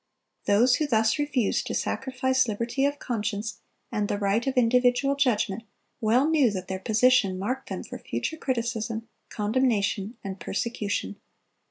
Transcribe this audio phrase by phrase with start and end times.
[0.45, 3.59] Those who thus refused to sacrifice liberty of conscience
[3.91, 5.61] and the right of individual judgment,
[5.99, 11.17] well knew that their position marked them for future criticism, condemnation, and persecution.